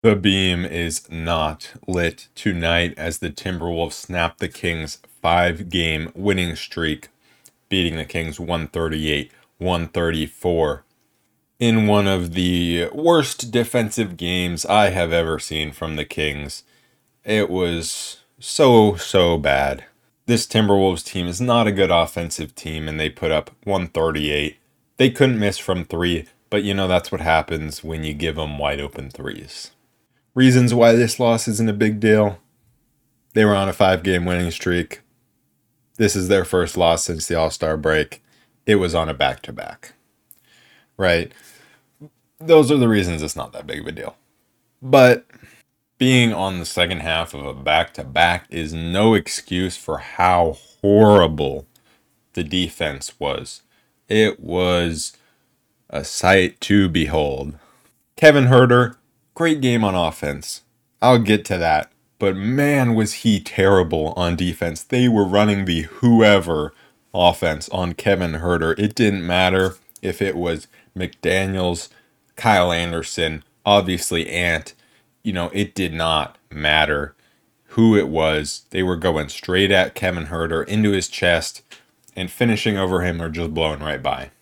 The 0.00 0.14
beam 0.14 0.64
is 0.64 1.10
not 1.10 1.72
lit 1.88 2.28
tonight 2.36 2.94
as 2.96 3.18
the 3.18 3.30
Timberwolves 3.30 3.94
snap 3.94 4.38
the 4.38 4.46
Kings' 4.46 4.98
five 5.20 5.68
game 5.70 6.12
winning 6.14 6.54
streak, 6.54 7.08
beating 7.68 7.96
the 7.96 8.04
Kings 8.04 8.38
138 8.38 9.32
134 9.58 10.84
in 11.58 11.88
one 11.88 12.06
of 12.06 12.34
the 12.34 12.88
worst 12.92 13.50
defensive 13.50 14.16
games 14.16 14.64
I 14.64 14.90
have 14.90 15.12
ever 15.12 15.40
seen 15.40 15.72
from 15.72 15.96
the 15.96 16.04
Kings. 16.04 16.62
It 17.24 17.50
was 17.50 18.20
so, 18.38 18.94
so 18.94 19.36
bad. 19.36 19.84
This 20.26 20.46
Timberwolves 20.46 21.04
team 21.04 21.26
is 21.26 21.40
not 21.40 21.66
a 21.66 21.72
good 21.72 21.90
offensive 21.90 22.54
team, 22.54 22.86
and 22.86 23.00
they 23.00 23.10
put 23.10 23.32
up 23.32 23.50
138. 23.64 24.58
They 24.96 25.10
couldn't 25.10 25.40
miss 25.40 25.58
from 25.58 25.84
three, 25.84 26.26
but 26.50 26.62
you 26.62 26.72
know 26.72 26.86
that's 26.86 27.10
what 27.10 27.20
happens 27.20 27.82
when 27.82 28.04
you 28.04 28.14
give 28.14 28.36
them 28.36 28.58
wide 28.58 28.80
open 28.80 29.10
threes. 29.10 29.72
Reasons 30.38 30.72
why 30.72 30.92
this 30.92 31.18
loss 31.18 31.48
isn't 31.48 31.68
a 31.68 31.72
big 31.72 31.98
deal. 31.98 32.38
They 33.34 33.44
were 33.44 33.56
on 33.56 33.68
a 33.68 33.72
five 33.72 34.04
game 34.04 34.24
winning 34.24 34.52
streak. 34.52 35.00
This 35.96 36.14
is 36.14 36.28
their 36.28 36.44
first 36.44 36.76
loss 36.76 37.02
since 37.02 37.26
the 37.26 37.34
All 37.34 37.50
Star 37.50 37.76
break. 37.76 38.22
It 38.64 38.76
was 38.76 38.94
on 38.94 39.08
a 39.08 39.14
back 39.14 39.42
to 39.42 39.52
back. 39.52 39.94
Right? 40.96 41.32
Those 42.38 42.70
are 42.70 42.76
the 42.76 42.86
reasons 42.86 43.20
it's 43.20 43.34
not 43.34 43.52
that 43.52 43.66
big 43.66 43.80
of 43.80 43.88
a 43.88 43.90
deal. 43.90 44.14
But 44.80 45.26
being 45.98 46.32
on 46.32 46.60
the 46.60 46.64
second 46.64 47.00
half 47.00 47.34
of 47.34 47.44
a 47.44 47.52
back 47.52 47.92
to 47.94 48.04
back 48.04 48.46
is 48.48 48.72
no 48.72 49.14
excuse 49.14 49.76
for 49.76 49.98
how 49.98 50.56
horrible 50.80 51.66
the 52.34 52.44
defense 52.44 53.18
was. 53.18 53.62
It 54.08 54.38
was 54.38 55.16
a 55.90 56.04
sight 56.04 56.60
to 56.60 56.88
behold. 56.88 57.58
Kevin 58.16 58.44
Huerter, 58.44 58.98
great 59.38 59.60
game 59.60 59.84
on 59.84 59.94
offense. 59.94 60.62
I'll 61.00 61.20
get 61.20 61.44
to 61.44 61.58
that. 61.58 61.92
But 62.18 62.34
man, 62.34 62.96
was 62.96 63.22
he 63.22 63.38
terrible 63.38 64.12
on 64.16 64.34
defense. 64.34 64.82
They 64.82 65.08
were 65.08 65.24
running 65.24 65.64
the 65.64 65.82
whoever 65.82 66.74
offense 67.14 67.68
on 67.68 67.92
Kevin 67.92 68.32
Huerter. 68.32 68.76
It 68.76 68.96
didn't 68.96 69.24
matter 69.24 69.76
if 70.02 70.20
it 70.20 70.34
was 70.34 70.66
McDaniels, 70.96 71.88
Kyle 72.34 72.72
Anderson, 72.72 73.44
obviously 73.64 74.28
Ant. 74.28 74.74
You 75.22 75.34
know, 75.34 75.50
it 75.54 75.72
did 75.72 75.94
not 75.94 76.36
matter 76.50 77.14
who 77.66 77.96
it 77.96 78.08
was. 78.08 78.62
They 78.70 78.82
were 78.82 78.96
going 78.96 79.28
straight 79.28 79.70
at 79.70 79.94
Kevin 79.94 80.26
Huerter 80.26 80.66
into 80.66 80.90
his 80.90 81.06
chest 81.06 81.62
and 82.16 82.28
finishing 82.28 82.76
over 82.76 83.02
him 83.02 83.22
or 83.22 83.28
just 83.28 83.54
blowing 83.54 83.84
right 83.84 84.02
by. 84.02 84.32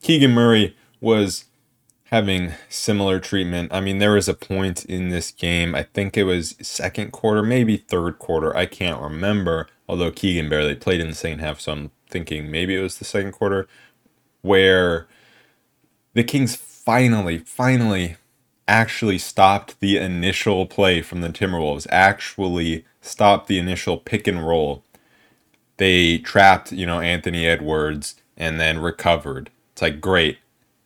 Keegan 0.00 0.32
Murray 0.32 0.74
was 0.98 1.44
having 2.14 2.52
similar 2.68 3.18
treatment. 3.18 3.72
I 3.72 3.80
mean, 3.80 3.98
there 3.98 4.12
was 4.12 4.28
a 4.28 4.34
point 4.34 4.84
in 4.84 5.08
this 5.08 5.32
game, 5.32 5.74
I 5.74 5.82
think 5.82 6.16
it 6.16 6.22
was 6.22 6.54
second 6.62 7.10
quarter, 7.10 7.42
maybe 7.42 7.76
third 7.76 8.20
quarter, 8.20 8.56
I 8.56 8.66
can't 8.66 9.02
remember, 9.02 9.66
although 9.88 10.12
Keegan 10.12 10.48
barely 10.48 10.76
played 10.76 11.00
in 11.00 11.08
the 11.08 11.14
second 11.16 11.40
half, 11.40 11.58
so 11.58 11.72
I'm 11.72 11.90
thinking 12.08 12.52
maybe 12.52 12.76
it 12.76 12.82
was 12.82 12.98
the 12.98 13.04
second 13.04 13.32
quarter, 13.32 13.66
where 14.42 15.08
the 16.12 16.22
Kings 16.22 16.54
finally, 16.54 17.38
finally 17.38 18.14
actually 18.68 19.18
stopped 19.18 19.80
the 19.80 19.96
initial 19.96 20.66
play 20.66 21.02
from 21.02 21.20
the 21.20 21.30
Timberwolves, 21.30 21.84
actually 21.90 22.84
stopped 23.00 23.48
the 23.48 23.58
initial 23.58 23.96
pick 23.96 24.28
and 24.28 24.46
roll. 24.46 24.84
They 25.78 26.18
trapped, 26.18 26.70
you 26.70 26.86
know, 26.86 27.00
Anthony 27.00 27.44
Edwards 27.44 28.14
and 28.36 28.60
then 28.60 28.78
recovered. 28.78 29.50
It's 29.72 29.82
like 29.82 30.00
great. 30.00 30.38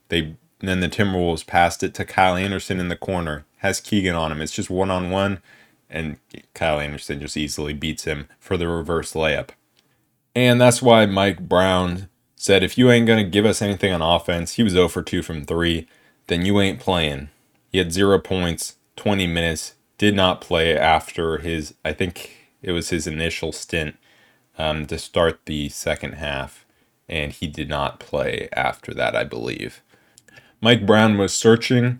They 0.07 0.35
then 0.59 0.79
the 0.79 0.89
Timberwolves 0.89 1.45
passed 1.45 1.83
it 1.83 1.93
to 1.95 2.05
Kyle 2.05 2.35
Anderson 2.35 2.79
in 2.79 2.89
the 2.89 2.95
corner. 2.95 3.45
Has 3.57 3.79
Keegan 3.79 4.15
on 4.15 4.31
him. 4.31 4.41
It's 4.41 4.53
just 4.53 4.69
one 4.69 4.91
on 4.91 5.09
one, 5.09 5.41
and 5.89 6.17
Kyle 6.53 6.79
Anderson 6.79 7.19
just 7.19 7.37
easily 7.37 7.73
beats 7.73 8.03
him 8.03 8.27
for 8.39 8.57
the 8.57 8.67
reverse 8.67 9.13
layup. 9.13 9.49
And 10.35 10.59
that's 10.61 10.81
why 10.81 11.05
Mike 11.05 11.47
Brown 11.47 12.09
said 12.35 12.63
if 12.63 12.77
you 12.77 12.89
ain't 12.89 13.07
gonna 13.07 13.23
give 13.23 13.45
us 13.45 13.61
anything 13.61 13.91
on 13.91 14.01
offense, 14.01 14.53
he 14.53 14.63
was 14.63 14.73
0 14.73 14.87
for 14.87 15.01
2 15.01 15.21
from 15.21 15.45
three, 15.45 15.87
then 16.27 16.45
you 16.45 16.59
ain't 16.59 16.79
playing. 16.79 17.29
He 17.69 17.77
had 17.77 17.91
zero 17.91 18.19
points, 18.19 18.75
20 18.95 19.27
minutes, 19.27 19.73
did 19.97 20.15
not 20.15 20.41
play 20.41 20.77
after 20.77 21.39
his, 21.39 21.73
I 21.83 21.93
think 21.93 22.47
it 22.61 22.71
was 22.71 22.89
his 22.89 23.05
initial 23.07 23.51
stint 23.51 23.97
um, 24.57 24.85
to 24.87 24.97
start 24.97 25.41
the 25.45 25.69
second 25.69 26.13
half, 26.13 26.65
and 27.07 27.33
he 27.33 27.47
did 27.47 27.69
not 27.69 27.99
play 27.99 28.49
after 28.53 28.93
that, 28.93 29.15
I 29.15 29.23
believe. 29.23 29.81
Mike 30.61 30.85
Brown 30.85 31.17
was 31.17 31.33
searching 31.33 31.99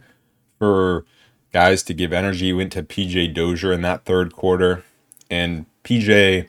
for 0.58 1.06
guys 1.54 1.84
to 1.84 1.94
give 1.94 2.14
energy. 2.14 2.48
He 2.48 2.54
went 2.54 2.72
to 2.74 2.84
PJ 2.84 3.34
Dozier 3.34 3.72
in 3.72 3.82
that 3.82 4.06
third 4.06 4.34
quarter, 4.34 4.84
and 5.30 5.66
PJ 5.84 6.48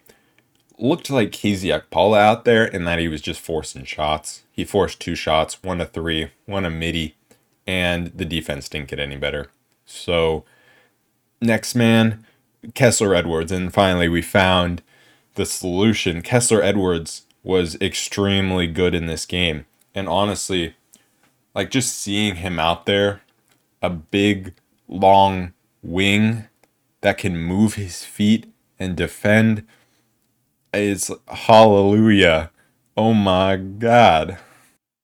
looked 0.79 1.11
like 1.11 1.31
KZ 1.31 1.83
Okpala 1.83 2.19
out 2.19 2.45
there 2.45 2.65
in 2.65 2.85
that 2.85 2.99
he 2.99 3.09
was 3.09 3.21
just 3.21 3.41
forcing 3.41 3.85
shots. 3.85 4.43
He 4.51 4.65
forced 4.65 5.01
two 5.01 5.15
shots, 5.15 5.63
one 5.63 5.81
a 5.81 5.87
three, 5.87 6.31
one 6.47 6.65
a 6.65 6.71
midi, 6.71 7.15
and 7.67 8.09
the 8.09 8.25
defense 8.25 8.69
didn't 8.69 8.89
get 8.89 8.99
any 8.99 9.17
better. 9.17 9.51
So, 9.85 10.45
next 11.41 11.75
man, 11.75 12.25
Kessler 12.75 13.15
Edwards. 13.15 13.53
And 13.53 13.73
finally, 13.73 14.09
we 14.09 14.23
found 14.23 14.83
the 15.35 15.47
solution. 15.47 16.23
Kessler 16.23 16.63
Edwards 16.63 17.23
was 17.43 17.77
extremely 17.81 18.67
good 18.67 18.95
in 18.95 19.07
this 19.07 19.27
game. 19.27 19.67
And 19.95 20.09
honestly, 20.09 20.75
like 21.55 21.71
just 21.71 21.97
seeing 21.97 22.37
him 22.37 22.59
out 22.59 22.87
there, 22.87 23.23
a 23.83 23.91
big, 23.91 24.55
long 24.89 25.53
wing 25.83 26.45
that 27.01 27.19
can 27.19 27.37
move 27.37 27.75
his 27.75 28.05
feet 28.05 28.47
and 28.79 28.97
defend, 28.97 29.67
is 30.73 31.11
hallelujah. 31.29 32.51
Oh 32.97 33.15
my 33.15 33.57
God. 33.57 34.39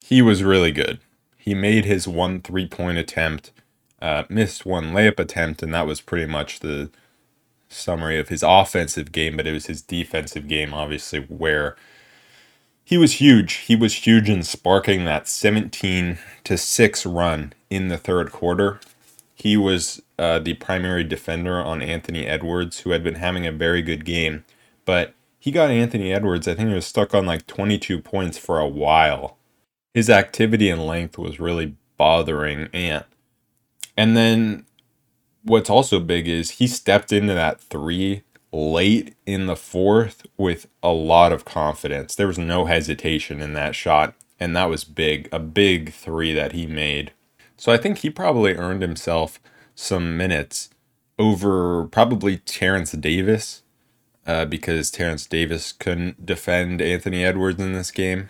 He 0.04 0.22
was 0.22 0.42
really 0.42 0.72
good. 0.72 1.00
He 1.36 1.54
made 1.54 1.84
his 1.84 2.06
one 2.06 2.40
three 2.40 2.66
point 2.66 2.98
attempt, 2.98 3.52
uh, 4.00 4.24
missed 4.28 4.66
one 4.66 4.92
layup 4.92 5.18
attempt, 5.18 5.62
and 5.62 5.72
that 5.74 5.86
was 5.86 6.00
pretty 6.00 6.26
much 6.26 6.60
the 6.60 6.90
summary 7.68 8.18
of 8.18 8.28
his 8.28 8.42
offensive 8.42 9.12
game, 9.12 9.36
but 9.36 9.46
it 9.46 9.52
was 9.52 9.66
his 9.66 9.82
defensive 9.82 10.48
game, 10.48 10.72
obviously, 10.72 11.20
where 11.20 11.76
he 12.86 12.96
was 12.96 13.14
huge. 13.14 13.54
He 13.56 13.76
was 13.76 14.06
huge 14.06 14.30
in 14.30 14.42
sparking 14.42 15.04
that 15.04 15.28
17 15.28 16.16
to 16.44 16.56
6 16.56 17.06
run 17.06 17.52
in 17.68 17.88
the 17.88 17.98
third 17.98 18.32
quarter. 18.32 18.80
He 19.34 19.58
was 19.58 20.00
uh, 20.18 20.38
the 20.38 20.54
primary 20.54 21.04
defender 21.04 21.60
on 21.60 21.82
Anthony 21.82 22.26
Edwards, 22.26 22.80
who 22.80 22.90
had 22.90 23.04
been 23.04 23.16
having 23.16 23.46
a 23.46 23.52
very 23.52 23.82
good 23.82 24.06
game. 24.06 24.46
But 24.86 25.12
he 25.38 25.50
got 25.50 25.70
Anthony 25.70 26.12
Edwards, 26.12 26.48
I 26.48 26.54
think 26.54 26.70
he 26.70 26.74
was 26.74 26.86
stuck 26.86 27.14
on 27.14 27.26
like 27.26 27.46
22 27.46 28.00
points 28.00 28.38
for 28.38 28.58
a 28.58 28.66
while 28.66 29.36
his 29.96 30.10
activity 30.10 30.68
and 30.68 30.86
length 30.86 31.16
was 31.16 31.40
really 31.40 31.74
bothering 31.96 32.68
Ant. 32.74 33.06
And 33.96 34.14
then 34.14 34.66
what's 35.42 35.70
also 35.70 36.00
big 36.00 36.28
is 36.28 36.50
he 36.50 36.66
stepped 36.66 37.12
into 37.12 37.32
that 37.32 37.62
three 37.62 38.22
late 38.56 39.14
in 39.26 39.46
the 39.46 39.56
fourth 39.56 40.26
with 40.36 40.66
a 40.82 40.92
lot 40.92 41.32
of 41.32 41.44
confidence. 41.44 42.14
There 42.14 42.26
was 42.26 42.38
no 42.38 42.66
hesitation 42.66 43.40
in 43.40 43.52
that 43.54 43.74
shot, 43.74 44.14
and 44.40 44.56
that 44.56 44.70
was 44.70 44.84
big, 44.84 45.28
a 45.32 45.38
big 45.38 45.92
three 45.92 46.32
that 46.34 46.52
he 46.52 46.66
made. 46.66 47.12
So 47.56 47.72
I 47.72 47.76
think 47.76 47.98
he 47.98 48.10
probably 48.10 48.54
earned 48.54 48.82
himself 48.82 49.40
some 49.74 50.16
minutes 50.16 50.70
over 51.18 51.84
probably 51.84 52.38
Terrence 52.38 52.92
Davis 52.92 53.62
uh, 54.26 54.44
because 54.44 54.90
Terrence 54.90 55.26
Davis 55.26 55.72
couldn't 55.72 56.26
defend 56.26 56.82
Anthony 56.82 57.24
Edwards 57.24 57.60
in 57.60 57.72
this 57.72 57.90
game 57.90 58.28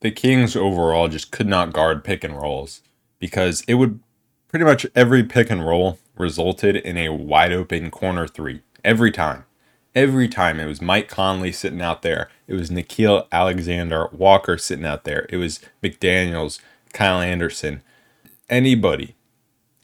the 0.00 0.10
Kings 0.10 0.56
overall 0.56 1.08
just 1.08 1.30
could 1.30 1.46
not 1.46 1.72
guard 1.72 2.04
pick 2.04 2.24
and 2.24 2.36
rolls 2.36 2.82
because 3.18 3.62
it 3.68 3.74
would 3.74 4.00
pretty 4.48 4.64
much 4.64 4.86
every 4.94 5.22
pick 5.22 5.50
and 5.50 5.66
roll 5.66 5.98
resulted 6.16 6.76
in 6.76 6.96
a 6.96 7.10
wide 7.10 7.52
open 7.52 7.90
corner 7.90 8.26
three 8.26 8.62
every 8.84 9.10
time. 9.10 9.44
Every 9.94 10.28
time 10.28 10.60
it 10.60 10.66
was 10.66 10.80
Mike 10.80 11.08
Conley 11.08 11.50
sitting 11.50 11.82
out 11.82 12.02
there. 12.02 12.28
It 12.46 12.54
was 12.54 12.70
Nickeil 12.70 13.26
Alexander 13.32 14.08
Walker 14.12 14.56
sitting 14.56 14.84
out 14.84 15.04
there. 15.04 15.26
It 15.30 15.36
was 15.36 15.60
McDaniels, 15.82 16.60
Kyle 16.92 17.20
Anderson. 17.20 17.82
Anybody 18.48 19.16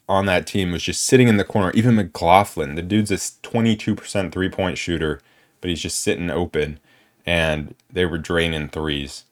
on 0.07 0.25
that 0.27 0.47
team 0.47 0.71
was 0.71 0.83
just 0.83 1.03
sitting 1.03 1.27
in 1.27 1.35
the 1.35 1.43
corner. 1.43 1.71
Even 1.73 1.95
McLaughlin, 1.95 2.75
the 2.75 2.81
dude's 2.81 3.11
a 3.11 3.15
22% 3.15 4.31
three 4.31 4.49
point 4.49 4.77
shooter, 4.77 5.19
but 5.59 5.69
he's 5.69 5.81
just 5.81 5.99
sitting 5.99 6.29
open 6.29 6.79
and 7.25 7.75
they 7.91 8.05
were 8.05 8.17
draining 8.17 8.69
threes 8.69 9.25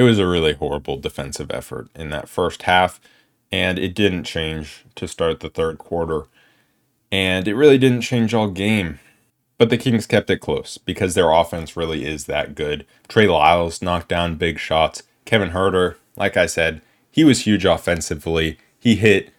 it 0.00 0.04
was 0.04 0.18
a 0.18 0.26
really 0.26 0.54
horrible 0.54 0.96
defensive 0.96 1.50
effort 1.50 1.88
in 1.94 2.08
that 2.08 2.26
first 2.26 2.62
half, 2.62 3.02
and 3.52 3.78
it 3.78 3.94
didn't 3.94 4.24
change 4.24 4.86
to 4.94 5.06
start 5.06 5.40
the 5.40 5.50
third 5.50 5.76
quarter. 5.76 6.24
And 7.12 7.48
it 7.48 7.54
really 7.54 7.78
didn't 7.78 8.02
change 8.02 8.34
all 8.34 8.48
game. 8.48 9.00
But 9.58 9.68
the 9.68 9.78
Kings 9.78 10.06
kept 10.06 10.30
it 10.30 10.38
close 10.38 10.78
because 10.78 11.14
their 11.14 11.32
offense 11.32 11.76
really 11.76 12.06
is 12.06 12.24
that 12.26 12.54
good. 12.54 12.86
Trey 13.08 13.26
Lyles 13.26 13.82
knocked 13.82 14.08
down 14.08 14.36
big 14.36 14.58
shots. 14.58 15.02
Kevin 15.24 15.50
Huerter, 15.50 15.96
like 16.16 16.36
I 16.36 16.46
said, 16.46 16.80
he 17.10 17.24
was 17.24 17.42
huge 17.42 17.64
offensively. 17.64 18.58
He 18.78 18.94
hit 18.96 19.32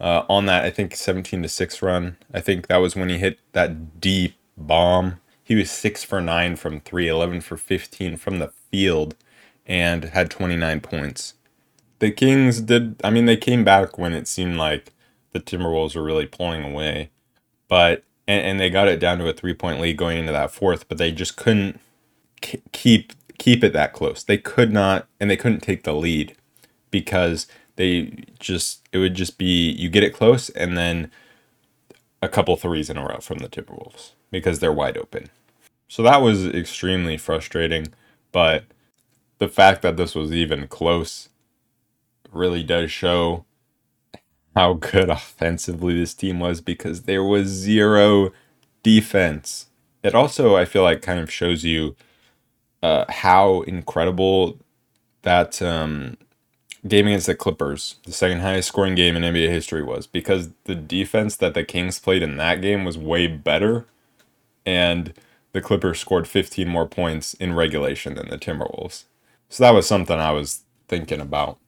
uh, 0.00 0.24
on 0.28 0.46
that, 0.46 0.64
I 0.64 0.70
think 0.70 0.94
17 0.94 1.42
to 1.42 1.48
6 1.48 1.82
run. 1.82 2.16
I 2.32 2.40
think 2.40 2.66
that 2.66 2.76
was 2.76 2.94
when 2.94 3.08
he 3.08 3.18
hit 3.18 3.38
that 3.52 4.00
deep 4.00 4.34
bomb. 4.56 5.20
He 5.42 5.54
was 5.54 5.70
6 5.70 6.04
for 6.04 6.20
9 6.20 6.56
from 6.56 6.80
3, 6.80 7.08
11 7.08 7.40
for 7.40 7.56
15 7.56 8.16
from 8.16 8.38
the 8.38 8.48
field, 8.70 9.14
and 9.66 10.04
had 10.04 10.30
29 10.30 10.80
points. 10.80 11.34
The 11.98 12.10
Kings 12.10 12.60
did, 12.60 13.00
I 13.02 13.10
mean, 13.10 13.26
they 13.26 13.36
came 13.36 13.64
back 13.64 13.98
when 13.98 14.12
it 14.12 14.28
seemed 14.28 14.56
like 14.56 14.92
the 15.32 15.40
Timberwolves 15.40 15.96
were 15.96 16.02
really 16.02 16.26
pulling 16.26 16.64
away, 16.64 17.10
but, 17.74 18.04
and, 18.28 18.46
and 18.46 18.60
they 18.60 18.70
got 18.70 18.86
it 18.86 19.00
down 19.00 19.18
to 19.18 19.28
a 19.28 19.32
three 19.32 19.52
point 19.52 19.80
lead 19.80 19.96
going 19.96 20.16
into 20.16 20.30
that 20.30 20.52
fourth, 20.52 20.88
but 20.88 20.96
they 20.96 21.10
just 21.10 21.36
couldn't 21.36 21.80
k- 22.40 22.62
keep 22.70 23.14
keep 23.36 23.64
it 23.64 23.72
that 23.72 23.92
close. 23.92 24.22
They 24.22 24.38
could 24.38 24.72
not, 24.72 25.08
and 25.18 25.28
they 25.28 25.36
couldn't 25.36 25.58
take 25.58 25.82
the 25.82 25.92
lead 25.92 26.36
because 26.92 27.48
they 27.74 28.26
just 28.38 28.86
it 28.92 28.98
would 28.98 29.16
just 29.16 29.38
be 29.38 29.72
you 29.72 29.88
get 29.88 30.04
it 30.04 30.14
close 30.14 30.50
and 30.50 30.78
then 30.78 31.10
a 32.22 32.28
couple 32.28 32.56
threes 32.56 32.88
in 32.88 32.96
a 32.96 33.04
row 33.04 33.18
from 33.18 33.38
the 33.38 33.48
Timberwolves 33.48 34.12
because 34.30 34.60
they're 34.60 34.72
wide 34.72 34.96
open. 34.96 35.28
So 35.88 36.04
that 36.04 36.22
was 36.22 36.46
extremely 36.46 37.16
frustrating, 37.16 37.88
but 38.30 38.66
the 39.38 39.48
fact 39.48 39.82
that 39.82 39.96
this 39.96 40.14
was 40.14 40.30
even 40.30 40.68
close 40.68 41.28
really 42.30 42.62
does 42.62 42.92
show 42.92 43.46
how 44.54 44.74
good 44.74 45.10
offensively 45.10 45.98
this 45.98 46.14
team 46.14 46.40
was 46.40 46.60
because 46.60 47.02
there 47.02 47.24
was 47.24 47.48
zero 47.48 48.32
defense. 48.82 49.66
It 50.02 50.14
also, 50.14 50.56
I 50.56 50.64
feel 50.64 50.82
like, 50.82 51.02
kind 51.02 51.20
of 51.20 51.32
shows 51.32 51.64
you 51.64 51.96
uh, 52.82 53.06
how 53.08 53.62
incredible 53.62 54.58
that 55.22 55.62
um, 55.62 56.18
game 56.86 57.06
against 57.06 57.26
the 57.26 57.34
Clippers, 57.34 57.96
the 58.04 58.12
second 58.12 58.40
highest 58.40 58.68
scoring 58.68 58.94
game 58.94 59.16
in 59.16 59.22
NBA 59.22 59.48
history, 59.48 59.82
was 59.82 60.06
because 60.06 60.50
the 60.64 60.74
defense 60.74 61.36
that 61.36 61.54
the 61.54 61.64
Kings 61.64 61.98
played 61.98 62.22
in 62.22 62.36
that 62.36 62.60
game 62.60 62.84
was 62.84 62.98
way 62.98 63.26
better, 63.26 63.86
and 64.66 65.14
the 65.52 65.62
Clippers 65.62 65.98
scored 65.98 66.28
15 66.28 66.68
more 66.68 66.86
points 66.86 67.34
in 67.34 67.54
regulation 67.54 68.14
than 68.14 68.28
the 68.28 68.38
Timberwolves. 68.38 69.04
So 69.48 69.64
that 69.64 69.74
was 69.74 69.86
something 69.86 70.18
I 70.18 70.32
was 70.32 70.62
thinking 70.88 71.20
about. 71.20 71.58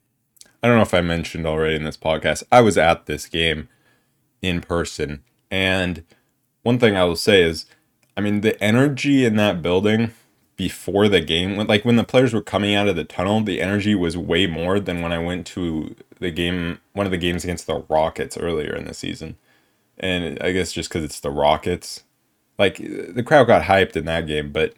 I 0.66 0.68
don't 0.68 0.78
know 0.78 0.82
if 0.82 0.94
I 0.94 1.00
mentioned 1.00 1.46
already 1.46 1.76
in 1.76 1.84
this 1.84 1.96
podcast, 1.96 2.42
I 2.50 2.60
was 2.60 2.76
at 2.76 3.06
this 3.06 3.26
game 3.26 3.68
in 4.42 4.60
person. 4.60 5.22
And 5.48 6.02
one 6.64 6.80
thing 6.80 6.96
I 6.96 7.04
will 7.04 7.14
say 7.14 7.40
is, 7.44 7.66
I 8.16 8.20
mean, 8.20 8.40
the 8.40 8.60
energy 8.60 9.24
in 9.24 9.36
that 9.36 9.62
building 9.62 10.10
before 10.56 11.06
the 11.06 11.20
game, 11.20 11.56
like 11.68 11.84
when 11.84 11.94
the 11.94 12.02
players 12.02 12.34
were 12.34 12.42
coming 12.42 12.74
out 12.74 12.88
of 12.88 12.96
the 12.96 13.04
tunnel, 13.04 13.42
the 13.42 13.60
energy 13.60 13.94
was 13.94 14.18
way 14.18 14.48
more 14.48 14.80
than 14.80 15.02
when 15.02 15.12
I 15.12 15.20
went 15.20 15.46
to 15.48 15.94
the 16.18 16.32
game, 16.32 16.80
one 16.94 17.06
of 17.06 17.12
the 17.12 17.16
games 17.16 17.44
against 17.44 17.68
the 17.68 17.84
Rockets 17.88 18.36
earlier 18.36 18.74
in 18.74 18.86
the 18.86 18.94
season. 18.94 19.36
And 19.98 20.36
I 20.42 20.50
guess 20.50 20.72
just 20.72 20.88
because 20.88 21.04
it's 21.04 21.20
the 21.20 21.30
Rockets, 21.30 22.02
like 22.58 22.78
the 22.78 23.22
crowd 23.24 23.46
got 23.46 23.66
hyped 23.66 23.94
in 23.94 24.04
that 24.06 24.26
game, 24.26 24.50
but 24.50 24.74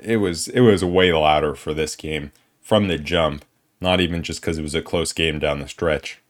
it 0.00 0.16
was 0.16 0.48
it 0.48 0.62
was 0.62 0.84
way 0.84 1.12
louder 1.12 1.54
for 1.54 1.72
this 1.72 1.94
game 1.94 2.32
from 2.60 2.88
the 2.88 2.98
jump. 2.98 3.44
Not 3.80 4.00
even 4.00 4.22
just 4.22 4.40
because 4.40 4.58
it 4.58 4.62
was 4.62 4.74
a 4.74 4.82
close 4.82 5.12
game 5.12 5.38
down 5.38 5.60
the 5.60 5.68
stretch, 5.68 6.22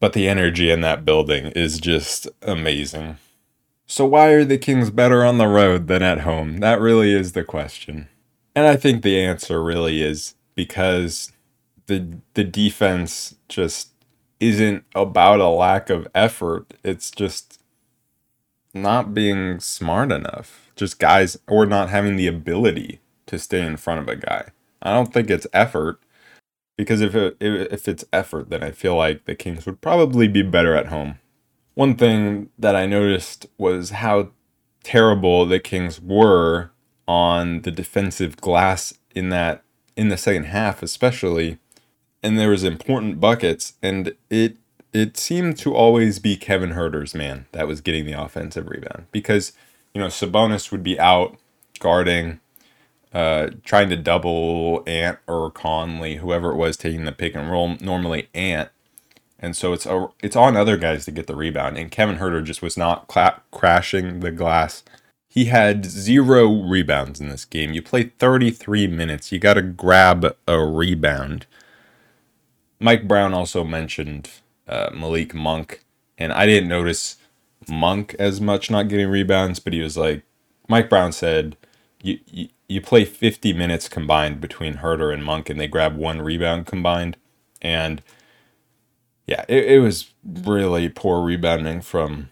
but 0.00 0.12
the 0.12 0.28
energy 0.28 0.70
in 0.70 0.80
that 0.80 1.04
building 1.04 1.46
is 1.46 1.78
just 1.78 2.28
amazing. 2.42 3.18
So, 3.86 4.06
why 4.06 4.28
are 4.28 4.44
the 4.44 4.58
Kings 4.58 4.90
better 4.90 5.24
on 5.24 5.38
the 5.38 5.46
road 5.46 5.86
than 5.86 6.02
at 6.02 6.20
home? 6.20 6.58
That 6.58 6.80
really 6.80 7.12
is 7.12 7.32
the 7.32 7.44
question. 7.44 8.08
And 8.54 8.66
I 8.66 8.76
think 8.76 9.02
the 9.02 9.20
answer 9.20 9.62
really 9.62 10.02
is 10.02 10.34
because 10.54 11.32
the 11.86 12.18
the 12.34 12.44
defense 12.44 13.36
just 13.48 13.90
isn't 14.40 14.84
about 14.94 15.40
a 15.40 15.48
lack 15.48 15.88
of 15.90 16.08
effort. 16.14 16.74
It's 16.82 17.10
just 17.10 17.60
not 18.74 19.14
being 19.14 19.60
smart 19.60 20.12
enough. 20.12 20.70
Just 20.76 20.98
guys 20.98 21.38
or 21.46 21.64
not 21.64 21.90
having 21.90 22.16
the 22.16 22.26
ability 22.26 23.00
to 23.26 23.38
stay 23.38 23.64
in 23.64 23.76
front 23.76 24.00
of 24.00 24.08
a 24.08 24.16
guy. 24.16 24.48
I 24.82 24.92
don't 24.92 25.12
think 25.12 25.30
it's 25.30 25.46
effort 25.52 26.00
because 26.76 27.00
if 27.00 27.14
it, 27.14 27.36
if 27.40 27.88
it's 27.88 28.04
effort, 28.12 28.50
then 28.50 28.62
I 28.62 28.70
feel 28.70 28.96
like 28.96 29.24
the 29.24 29.34
Kings 29.34 29.66
would 29.66 29.80
probably 29.80 30.28
be 30.28 30.42
better 30.42 30.74
at 30.74 30.88
home. 30.88 31.18
One 31.74 31.94
thing 31.96 32.50
that 32.58 32.76
I 32.76 32.86
noticed 32.86 33.46
was 33.58 33.90
how 33.90 34.30
terrible 34.82 35.46
the 35.46 35.58
Kings 35.58 36.00
were 36.00 36.70
on 37.08 37.62
the 37.62 37.70
defensive 37.70 38.36
glass 38.36 38.94
in 39.14 39.30
that 39.30 39.62
in 39.96 40.08
the 40.08 40.16
second 40.16 40.44
half 40.44 40.82
especially 40.82 41.58
and 42.22 42.38
there 42.38 42.50
was 42.50 42.64
important 42.64 43.20
buckets 43.20 43.74
and 43.82 44.14
it 44.30 44.56
it 44.92 45.16
seemed 45.16 45.58
to 45.58 45.74
always 45.74 46.18
be 46.18 46.36
Kevin 46.36 46.72
Huerter's 46.72 47.14
man 47.14 47.46
that 47.52 47.68
was 47.68 47.80
getting 47.80 48.06
the 48.06 48.12
offensive 48.12 48.68
rebound 48.68 49.06
because 49.12 49.52
you 49.94 50.00
know 50.00 50.08
Sabonis 50.08 50.70
would 50.70 50.82
be 50.82 50.98
out 50.98 51.36
guarding 51.78 52.40
uh, 53.12 53.48
trying 53.64 53.88
to 53.90 53.96
double 53.96 54.82
Ant 54.86 55.18
or 55.26 55.50
Conley 55.50 56.16
whoever 56.16 56.52
it 56.52 56.56
was 56.56 56.76
taking 56.76 57.04
the 57.04 57.12
pick 57.12 57.34
and 57.34 57.50
roll 57.50 57.76
normally 57.80 58.28
Ant 58.34 58.70
and 59.38 59.54
so 59.56 59.72
it's 59.72 59.86
a, 59.86 60.08
it's 60.22 60.36
on 60.36 60.56
other 60.56 60.76
guys 60.76 61.04
to 61.04 61.10
get 61.10 61.26
the 61.26 61.36
rebound. 61.36 61.76
And 61.76 61.90
Kevin 61.90 62.18
Huerter 62.18 62.42
just 62.42 62.62
was 62.62 62.76
not 62.76 63.06
cla- 63.06 63.42
crashing 63.50 64.20
the 64.20 64.30
glass. 64.30 64.82
He 65.28 65.46
had 65.46 65.84
zero 65.84 66.50
rebounds 66.62 67.20
in 67.20 67.28
this 67.28 67.44
game. 67.44 67.72
You 67.72 67.82
play 67.82 68.04
33 68.18 68.86
minutes. 68.86 69.30
You 69.30 69.38
got 69.38 69.54
to 69.54 69.62
grab 69.62 70.34
a 70.48 70.58
rebound. 70.64 71.46
Mike 72.80 73.06
Brown 73.06 73.34
also 73.34 73.62
mentioned 73.62 74.30
uh, 74.66 74.90
Malik 74.94 75.34
Monk, 75.34 75.84
and 76.16 76.32
I 76.32 76.46
didn't 76.46 76.68
notice 76.68 77.16
Monk 77.68 78.16
as 78.18 78.40
much 78.40 78.70
not 78.70 78.88
getting 78.88 79.08
rebounds, 79.08 79.60
but 79.60 79.72
he 79.72 79.80
was 79.80 79.96
like, 79.96 80.22
Mike 80.68 80.88
Brown 80.88 81.12
said, 81.12 81.56
you, 82.02 82.18
you, 82.26 82.48
you 82.68 82.80
play 82.80 83.04
50 83.04 83.52
minutes 83.52 83.88
combined 83.88 84.40
between 84.40 84.74
Huerter 84.74 85.12
and 85.12 85.24
Monk, 85.24 85.48
and 85.48 85.60
they 85.60 85.68
grab 85.68 85.96
one 85.96 86.20
rebound 86.20 86.66
combined. 86.66 87.16
And 87.62 88.02
yeah, 89.26 89.44
it, 89.48 89.64
it 89.64 89.78
was 89.80 90.12
really 90.24 90.88
poor 90.88 91.24
rebounding 91.24 91.80
from 91.80 92.30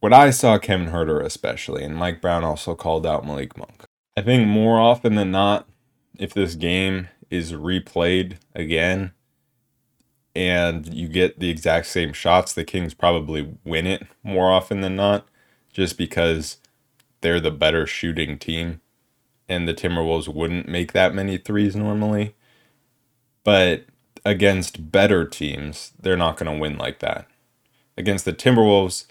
what 0.00 0.12
I 0.12 0.30
saw 0.30 0.58
Kevin 0.58 0.88
Huerter 0.88 1.24
especially, 1.24 1.84
and 1.84 1.96
Mike 1.96 2.20
Brown 2.20 2.44
also 2.44 2.74
called 2.74 3.06
out 3.06 3.26
Malik 3.26 3.56
Monk. 3.56 3.84
I 4.16 4.22
think 4.22 4.46
more 4.46 4.78
often 4.78 5.14
than 5.14 5.30
not, 5.30 5.68
if 6.18 6.34
this 6.34 6.54
game 6.54 7.08
is 7.30 7.52
replayed 7.52 8.36
again 8.54 9.12
and 10.36 10.92
you 10.92 11.08
get 11.08 11.40
the 11.40 11.50
exact 11.50 11.86
same 11.86 12.12
shots, 12.12 12.52
the 12.52 12.64
Kings 12.64 12.94
probably 12.94 13.56
win 13.64 13.86
it 13.86 14.06
more 14.22 14.50
often 14.52 14.80
than 14.80 14.96
not, 14.96 15.26
just 15.72 15.96
because 15.96 16.58
they're 17.20 17.40
the 17.40 17.50
better 17.50 17.86
shooting 17.86 18.38
team 18.38 18.80
and 19.48 19.68
the 19.68 19.74
Timberwolves 19.74 20.32
wouldn't 20.32 20.68
make 20.68 20.92
that 20.92 21.14
many 21.14 21.38
threes 21.38 21.76
normally. 21.76 22.34
But 23.44 23.86
against 24.24 24.90
better 24.90 25.24
teams, 25.24 25.92
they're 26.00 26.16
not 26.16 26.36
going 26.36 26.52
to 26.52 26.58
win 26.58 26.78
like 26.78 27.00
that. 27.00 27.28
Against 27.96 28.24
the 28.24 28.32
Timberwolves, 28.32 29.06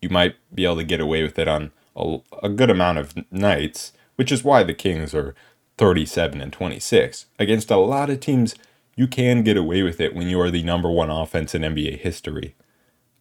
you 0.00 0.10
might 0.10 0.36
be 0.54 0.64
able 0.64 0.76
to 0.76 0.84
get 0.84 1.00
away 1.00 1.22
with 1.22 1.38
it 1.38 1.48
on 1.48 1.72
a, 1.96 2.18
a 2.42 2.48
good 2.48 2.70
amount 2.70 2.98
of 2.98 3.14
nights, 3.32 3.92
which 4.16 4.30
is 4.30 4.44
why 4.44 4.62
the 4.62 4.74
Kings 4.74 5.14
are 5.14 5.34
37 5.78 6.40
and 6.40 6.52
26. 6.52 7.26
Against 7.38 7.70
a 7.70 7.76
lot 7.76 8.10
of 8.10 8.20
teams, 8.20 8.54
you 8.96 9.06
can 9.06 9.42
get 9.42 9.56
away 9.56 9.82
with 9.82 10.00
it 10.00 10.14
when 10.14 10.28
you 10.28 10.40
are 10.40 10.50
the 10.50 10.62
number 10.62 10.90
one 10.90 11.10
offense 11.10 11.54
in 11.54 11.62
NBA 11.62 12.00
history. 12.00 12.54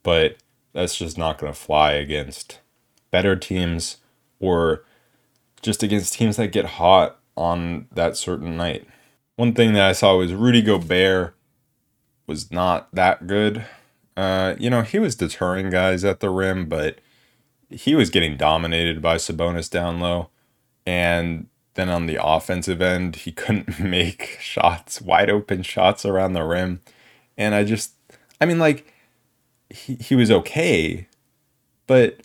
But 0.04 0.38
that's 0.74 0.98
just 0.98 1.18
not 1.18 1.38
going 1.38 1.52
to 1.52 1.60
fly 1.60 1.94
against 1.94 2.60
better 3.12 3.36
teams 3.36 3.98
or 4.40 4.84
just 5.62 5.84
against 5.84 6.14
teams 6.14 6.38
that 6.38 6.52
get 6.52 6.66
hot 6.66 7.20
on 7.36 7.88
that 7.94 8.18
certain 8.18 8.58
night. 8.58 8.88
One 9.36 9.54
thing 9.54 9.74
that 9.74 9.88
I 9.88 9.92
saw 9.94 10.18
was 10.18 10.34
Rudy 10.34 10.62
Gobert 10.62 11.36
was 12.26 12.52
not 12.52 12.94
that 12.94 13.28
good. 13.28 13.66
Uh, 14.16 14.56
you 14.58 14.70
know, 14.70 14.82
he 14.82 15.00
was 15.00 15.16
deterring 15.16 15.70
guys 15.70 16.04
at 16.04 16.20
the 16.20 16.30
rim, 16.30 16.68
but 16.68 17.00
he 17.70 17.96
was 17.96 18.10
getting 18.10 18.36
dominated 18.36 19.02
by 19.02 19.18
Sabonis 19.18 19.70
down 19.70 20.00
low. 20.00 20.30
And 20.86 21.48
then 21.76 21.90
on 21.90 22.08
the 22.08 22.18
offensive 22.22 22.82
end, 22.82 23.18
he 23.18 23.32
couldn't 23.34 23.80
make 23.80 24.38
shots, 24.42 25.02
wide 25.02 25.30
open 25.30 25.62
shots 25.64 26.06
around 26.06 26.34
the 26.34 26.44
rim. 26.44 26.82
And 27.38 27.54
I 27.54 27.64
just, 27.64 27.94
I 28.42 28.46
mean, 28.46 28.60
like, 28.60 28.94
he, 29.70 29.96
he 29.96 30.16
was 30.16 30.32
okay, 30.32 31.08
but 31.86 32.22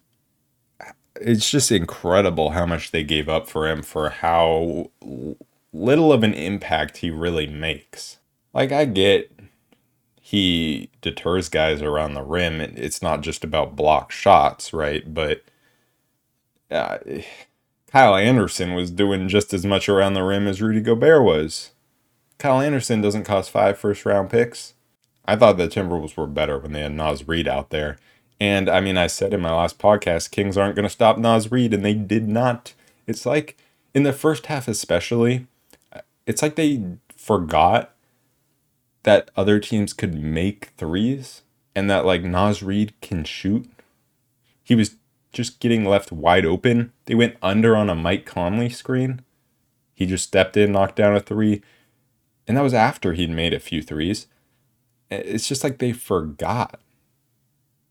it's 1.20 1.50
just 1.50 1.70
incredible 1.70 2.50
how 2.50 2.66
much 2.66 2.90
they 2.90 3.04
gave 3.04 3.28
up 3.28 3.48
for 3.48 3.68
him 3.68 3.82
for 3.82 4.10
how 4.10 4.90
little 5.72 6.12
of 6.12 6.22
an 6.22 6.34
impact 6.34 6.98
he 6.98 7.10
really 7.10 7.46
makes. 7.46 8.18
Like, 8.52 8.72
I 8.72 8.84
get 8.84 9.30
he 10.20 10.88
deters 11.00 11.48
guys 11.48 11.82
around 11.82 12.14
the 12.14 12.22
rim. 12.22 12.60
It's 12.60 13.02
not 13.02 13.20
just 13.20 13.44
about 13.44 13.76
block 13.76 14.10
shots, 14.10 14.72
right? 14.72 15.12
But 15.12 15.42
uh, 16.70 16.98
Kyle 17.88 18.16
Anderson 18.16 18.72
was 18.72 18.90
doing 18.90 19.28
just 19.28 19.52
as 19.52 19.66
much 19.66 19.88
around 19.88 20.14
the 20.14 20.22
rim 20.22 20.46
as 20.46 20.62
Rudy 20.62 20.80
Gobert 20.80 21.22
was. 21.22 21.72
Kyle 22.38 22.60
Anderson 22.60 23.02
doesn't 23.02 23.24
cost 23.24 23.50
five 23.50 23.78
first 23.78 24.06
round 24.06 24.30
picks. 24.30 24.74
I 25.26 25.36
thought 25.36 25.58
the 25.58 25.68
Timberwolves 25.68 26.16
were 26.16 26.26
better 26.26 26.58
when 26.58 26.72
they 26.72 26.80
had 26.80 26.92
Naz 26.92 27.28
Reid 27.28 27.46
out 27.46 27.70
there. 27.70 27.98
And 28.42 28.68
I 28.68 28.80
mean, 28.80 28.96
I 28.96 29.06
said 29.06 29.32
in 29.32 29.40
my 29.40 29.54
last 29.54 29.78
podcast, 29.78 30.32
Kings 30.32 30.58
aren't 30.58 30.74
going 30.74 30.82
to 30.82 30.90
stop 30.90 31.16
Naz 31.16 31.52
Reid, 31.52 31.72
and 31.72 31.84
they 31.84 31.94
did 31.94 32.26
not. 32.26 32.74
It's 33.06 33.24
like 33.24 33.56
in 33.94 34.02
the 34.02 34.12
first 34.12 34.46
half, 34.46 34.66
especially, 34.66 35.46
it's 36.26 36.42
like 36.42 36.56
they 36.56 36.82
forgot 37.16 37.94
that 39.04 39.30
other 39.36 39.60
teams 39.60 39.92
could 39.92 40.20
make 40.20 40.72
threes 40.76 41.42
and 41.76 41.88
that 41.88 42.04
like 42.04 42.24
Naz 42.24 42.64
Reid 42.64 43.00
can 43.00 43.22
shoot. 43.22 43.70
He 44.64 44.74
was 44.74 44.96
just 45.32 45.60
getting 45.60 45.84
left 45.84 46.10
wide 46.10 46.44
open. 46.44 46.92
They 47.04 47.14
went 47.14 47.36
under 47.42 47.76
on 47.76 47.88
a 47.88 47.94
Mike 47.94 48.26
Conley 48.26 48.70
screen. 48.70 49.20
He 49.94 50.04
just 50.04 50.26
stepped 50.26 50.56
in, 50.56 50.72
knocked 50.72 50.96
down 50.96 51.14
a 51.14 51.20
three, 51.20 51.62
and 52.48 52.56
that 52.56 52.62
was 52.62 52.74
after 52.74 53.12
he'd 53.12 53.30
made 53.30 53.54
a 53.54 53.60
few 53.60 53.82
threes. 53.82 54.26
It's 55.12 55.46
just 55.46 55.62
like 55.62 55.78
they 55.78 55.92
forgot 55.92 56.80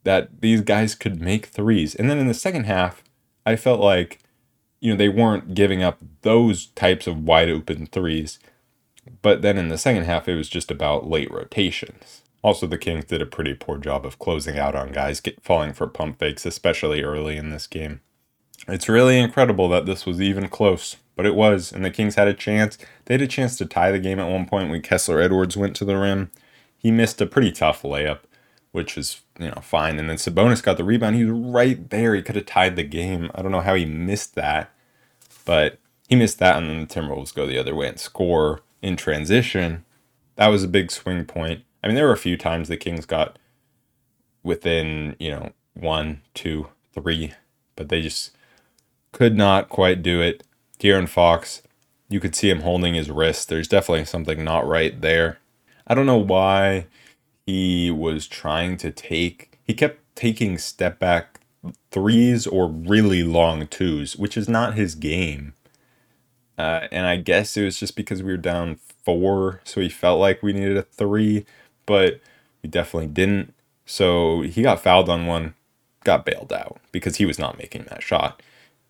that 0.03 0.41
these 0.41 0.62
guys 0.62 0.96
could 0.96 1.22
make 1.22 1.48
threes. 1.48 1.96
And 1.96 2.10
then 2.10 2.17
in 2.17 2.27
the 2.27 2.34
second 2.34 2.65
half, 2.65 3.03
I 3.46 3.55
felt 3.55 3.79
like, 3.79 4.20
you 4.79 4.91
know, 4.91 4.98
they 4.98 5.10
weren't 5.10 5.53
giving 5.53 5.84
up 5.84 6.00
those 6.22 6.67
types 6.67 7.08
of 7.08 7.24
wide 7.24 7.50
open 7.50 7.86
threes. 7.86 8.39
But 9.22 9.41
then 9.41 9.58
in 9.58 9.70
the 9.70 9.77
second 9.77 10.03
half, 10.03 10.27
it 10.27 10.36
was 10.36 10.50
just 10.50 10.72
about 10.72 11.10
late 11.10 11.31
rotations. 11.31 12.22
Also, 12.43 12.65
the 12.65 12.77
Kings 12.77 13.05
did 13.05 13.22
a 13.22 13.27
pretty 13.27 13.53
poor 13.53 13.77
job 13.77 14.05
of 14.05 14.17
closing 14.17 14.58
out 14.58 14.75
on 14.75 14.91
guys 14.91 15.20
get, 15.20 15.43
falling 15.43 15.74
for 15.74 15.88
pump 15.88 16.17
fakes, 16.20 16.46
especially 16.46 17.03
early 17.03 17.38
in 17.38 17.51
this 17.51 17.67
game. 17.67 18.01
It's 18.67 18.89
really 18.89 19.20
incredible 19.20 19.70
that 19.70 19.86
this 19.86 20.05
was 20.05 20.22
even 20.22 20.48
close, 20.48 20.98
but 21.15 21.25
it 21.25 21.36
was, 21.36 21.72
and 21.72 21.84
the 21.84 21.91
Kings 21.91 22.15
had 22.15 22.27
a 22.27 22.34
chance. 22.34 22.77
They 23.05 23.15
had 23.15 23.22
a 23.22 23.27
chance 23.27 23.58
to 23.58 23.65
tie 23.65 23.91
the 23.91 24.00
game 24.00 24.20
at 24.20 24.29
one 24.29 24.48
point 24.48 24.70
when 24.70 24.81
Kessler 24.81 25.20
Edwards 25.20 25.58
went 25.58 25.75
to 25.77 25.86
the 25.86 25.98
rim. 25.98 26.31
He 26.77 26.91
missed 26.91 27.22
a 27.22 27.27
pretty 27.27 27.51
tough 27.51 27.84
layup, 27.84 28.20
which 28.71 28.95
was, 28.95 29.21
you 29.39 29.47
know, 29.47 29.61
fine. 29.61 29.99
And 29.99 30.09
then 30.09 30.17
Sabonis 30.17 30.63
got 30.63 30.77
the 30.77 30.83
rebound. 30.83 31.15
He 31.15 31.25
was 31.25 31.39
right 31.39 31.89
there. 31.89 32.15
He 32.15 32.21
could 32.21 32.35
have 32.35 32.45
tied 32.45 32.75
the 32.75 32.83
game. 32.83 33.29
I 33.35 33.41
don't 33.41 33.51
know 33.51 33.61
how 33.61 33.75
he 33.75 33.85
missed 33.85 34.35
that, 34.35 34.71
but 35.45 35.77
he 36.07 36.15
missed 36.15 36.39
that, 36.39 36.57
and 36.57 36.69
then 36.69 36.81
the 36.81 36.87
Timberwolves 36.87 37.33
go 37.33 37.47
the 37.47 37.57
other 37.57 37.75
way 37.75 37.87
and 37.87 37.99
score 37.99 38.61
in 38.81 38.97
transition. 38.97 39.85
That 40.35 40.47
was 40.47 40.63
a 40.63 40.67
big 40.67 40.91
swing 40.91 41.25
point. 41.25 41.63
I 41.83 41.87
mean, 41.87 41.95
there 41.95 42.07
were 42.07 42.13
a 42.13 42.17
few 42.17 42.37
times 42.37 42.67
the 42.67 42.77
Kings 42.77 43.05
got 43.05 43.37
within, 44.43 45.15
you 45.19 45.31
know, 45.31 45.51
one, 45.73 46.21
two, 46.33 46.67
three, 46.93 47.33
but 47.75 47.89
they 47.89 48.01
just 48.01 48.35
could 49.11 49.35
not 49.35 49.69
quite 49.69 50.01
do 50.01 50.21
it. 50.21 50.43
De'Aaron 50.79 51.07
Fox, 51.07 51.61
you 52.09 52.19
could 52.19 52.35
see 52.35 52.49
him 52.49 52.61
holding 52.61 52.93
his 52.93 53.09
wrist. 53.09 53.49
There's 53.49 53.67
definitely 53.67 54.05
something 54.05 54.43
not 54.43 54.67
right 54.67 54.99
there. 54.99 55.39
I 55.87 55.93
don't 55.93 56.05
know 56.05 56.17
why 56.17 56.87
he 57.45 57.91
was 57.91 58.27
trying 58.27 58.77
to 58.77 58.91
take, 58.91 59.60
he 59.63 59.74
kept 59.74 60.00
taking 60.15 60.57
step 60.57 61.00
back 61.00 61.39
threes 61.91 62.48
or 62.48 62.67
really 62.67 63.24
long 63.24 63.67
twos, 63.67 64.15
which 64.15 64.38
is 64.38 64.50
not 64.50 64.75
his 64.75 64.95
game. 64.95 65.53
Uh, 66.57 66.88
and 66.91 67.07
I 67.07 67.15
guess 67.15 67.57
it 67.57 67.63
was 67.63 67.79
just 67.79 67.95
because 67.95 68.21
we 68.21 68.31
were 68.31 68.38
down 68.38 68.77
four, 69.03 69.62
so 69.63 69.81
he 69.81 69.89
felt 69.89 70.19
like 70.19 70.43
we 70.43 70.53
needed 70.53 70.77
a 70.77 70.83
three 70.83 71.45
but 71.86 72.21
we 72.63 72.69
definitely 72.69 73.07
didn't. 73.07 73.53
So 73.86 74.41
he 74.41 74.62
got 74.62 74.81
fouled 74.81 75.10
on 75.10 75.25
one, 75.25 75.55
got 76.03 76.25
bailed 76.25 76.53
out 76.53 76.79
because 76.93 77.17
he 77.17 77.25
was 77.25 77.39
not 77.39 77.57
making 77.57 77.83
that 77.89 78.03
shot, 78.03 78.41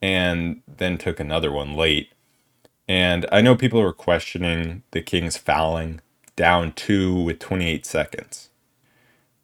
and 0.02 0.62
then 0.68 0.98
took 0.98 1.20
another 1.20 1.52
one 1.52 1.74
late. 1.74 2.12
And 2.88 3.26
I 3.32 3.42
know 3.42 3.56
people 3.56 3.82
were 3.82 3.94
questioning 3.94 4.84
the 4.92 5.02
Kings 5.02 5.38
fouling 5.38 6.02
down 6.42 6.72
two 6.72 7.14
with 7.22 7.38
28 7.38 7.86
seconds. 7.86 8.50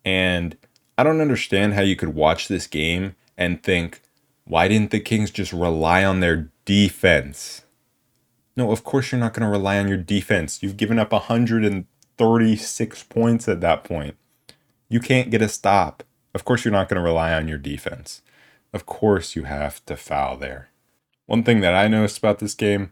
And 0.04 0.58
I 0.98 1.04
don't 1.04 1.22
understand 1.22 1.76
how 1.76 1.84
you 1.84 1.96
could 1.96 2.16
watch 2.16 2.48
this 2.48 2.66
game 2.66 3.16
and 3.38 3.62
think, 3.62 4.02
why 4.46 4.68
didn't 4.68 4.90
the 4.90 5.00
Kings 5.00 5.30
just 5.30 5.54
rely 5.54 6.04
on 6.04 6.22
their 6.22 6.50
defense? 6.66 7.66
No, 8.56 8.72
of 8.72 8.84
course 8.84 9.12
you're 9.12 9.22
not 9.22 9.36
going 9.36 9.46
to 9.46 9.52
rely 9.52 9.78
on 9.78 9.88
your 9.88 9.98
defense. 9.98 10.64
You've 10.64 10.76
given 10.76 10.98
up 10.98 11.12
100 11.12 11.86
36 12.18 13.04
points 13.04 13.48
at 13.48 13.62
that 13.62 13.84
point. 13.84 14.16
You 14.90 15.00
can't 15.00 15.30
get 15.30 15.44
a 15.44 15.50
stop. 15.50 16.02
Of 16.34 16.46
course, 16.46 16.66
you're 16.66 16.72
not 16.72 16.90
going 16.90 16.98
to 17.00 17.08
rely 17.08 17.32
on 17.32 17.48
your 17.48 17.60
defense. 17.60 18.24
Of 18.74 18.88
course, 18.88 19.36
you 19.36 19.44
have 19.44 19.86
to 19.86 19.96
foul 19.96 20.36
there. 20.36 20.70
One 21.28 21.44
thing 21.44 21.62
that 21.62 21.76
I 21.76 21.88
noticed 21.88 22.18
about 22.18 22.40
this 22.40 22.56
game 22.56 22.92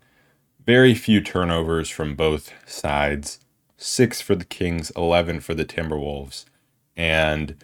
very 0.63 0.93
few 0.93 1.21
turnovers 1.21 1.89
from 1.89 2.15
both 2.15 2.51
sides. 2.65 3.39
Six 3.77 4.21
for 4.21 4.35
the 4.35 4.45
Kings, 4.45 4.91
11 4.95 5.41
for 5.41 5.53
the 5.53 5.65
Timberwolves. 5.65 6.45
And 6.95 7.55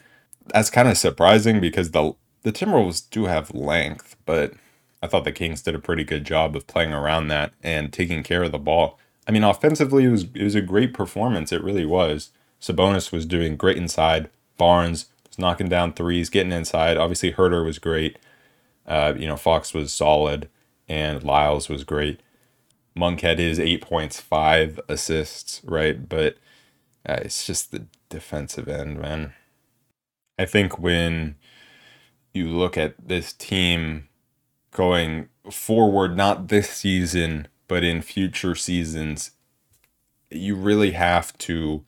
that's 0.48 0.70
kind 0.70 0.88
of 0.88 0.98
surprising 0.98 1.62
because 1.62 1.92
the, 1.92 2.14
the 2.44 2.52
Timberwolves 2.52 3.10
do 3.10 3.26
have 3.26 3.54
length, 3.54 4.16
but 4.26 4.54
I 5.02 5.08
thought 5.08 5.24
the 5.24 5.32
Kings 5.32 5.62
did 5.62 5.76
a 5.76 5.80
pretty 5.80 6.04
good 6.04 6.26
job 6.26 6.56
of 6.56 6.68
playing 6.68 6.94
around 6.94 7.28
that 7.30 7.54
and 7.64 7.92
taking 7.92 8.24
care 8.24 8.44
of 8.44 8.52
the 8.52 8.60
ball. 8.60 9.00
I 9.28 9.32
mean, 9.32 9.44
offensively, 9.44 10.06
it 10.06 10.10
was 10.12 10.24
it 10.36 10.44
was 10.44 10.56
a 10.56 10.62
great 10.62 10.94
performance. 10.94 11.52
It 11.52 11.64
really 11.64 11.86
was. 11.86 12.32
Sabonis 12.60 13.12
was 13.12 13.26
doing 13.26 13.56
great 13.56 13.78
inside. 13.78 14.30
Barnes 14.58 15.08
was 15.28 15.40
knocking 15.40 15.70
down 15.70 15.94
threes, 15.94 16.30
getting 16.30 16.52
inside. 16.52 16.98
Obviously, 16.98 17.34
Huerter 17.34 17.66
was 17.66 17.80
great. 17.80 18.18
Uh, 18.86 19.14
you 19.18 19.28
know, 19.28 19.38
Fox 19.38 19.74
was 19.74 19.94
solid, 19.94 20.50
and 20.88 21.24
Lyles 21.24 21.70
was 21.70 21.84
great. 21.84 22.20
Monk 22.96 23.22
had 23.22 23.40
his 23.40 23.60
eight 23.60 23.82
points, 23.82 24.20
five 24.20 24.80
assists, 24.90 25.62
right? 25.64 26.08
But 26.08 26.38
uh, 27.08 27.20
it's 27.22 27.46
just 27.46 27.72
the 27.72 27.86
defensive 28.10 28.68
end, 28.68 29.00
man. 29.00 29.34
I 30.38 30.46
think 30.46 30.80
when 30.80 31.36
you 32.34 32.50
look 32.50 32.78
at 32.78 32.96
this 33.08 33.34
team 33.34 34.08
going 34.72 35.30
forward, 35.52 36.16
not 36.18 36.48
this 36.48 36.70
season, 36.70 37.48
but 37.68 37.84
in 37.84 38.02
future 38.02 38.56
seasons, 38.56 39.32
you 40.30 40.56
really 40.56 40.92
have 40.92 41.38
to. 41.40 41.84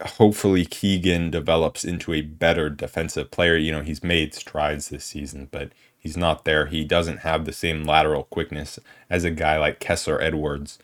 Hopefully, 0.00 0.64
Keegan 0.64 1.30
develops 1.30 1.84
into 1.84 2.12
a 2.12 2.20
better 2.20 2.70
defensive 2.70 3.30
player. 3.32 3.56
You 3.56 3.72
know, 3.72 3.82
he's 3.82 4.04
made 4.04 4.32
strides 4.34 4.88
this 4.90 5.04
season, 5.04 5.48
but 5.50 5.72
he's 6.08 6.16
not 6.16 6.46
there. 6.46 6.66
He 6.66 6.84
doesn't 6.84 7.18
have 7.18 7.44
the 7.44 7.52
same 7.52 7.84
lateral 7.84 8.24
quickness 8.24 8.78
as 9.10 9.24
a 9.24 9.30
guy 9.30 9.58
like 9.58 9.78
Kessler 9.78 10.20
Edwards. 10.22 10.78